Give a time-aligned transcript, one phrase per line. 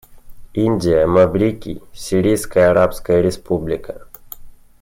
[0.55, 4.07] Индия, Маврикий, Сирийская Арабская Республика.